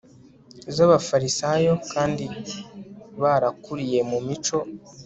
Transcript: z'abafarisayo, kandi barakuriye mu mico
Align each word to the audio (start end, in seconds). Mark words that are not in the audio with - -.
z'abafarisayo, 0.75 1.73
kandi 1.93 2.25
barakuriye 3.21 3.99
mu 4.09 4.19
mico 4.27 4.59